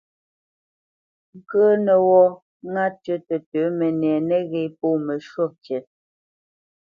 [1.37, 2.25] Ŋkə̄ə̄nə́ wɔ́
[2.71, 5.77] ŋá tʉ tətə̌ mənɛ nəghé pô məshwúʼ ŋkǐ.